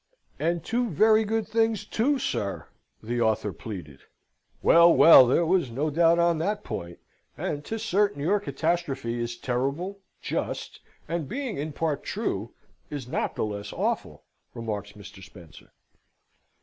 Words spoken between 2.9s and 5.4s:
the author pleaded. "Well, well,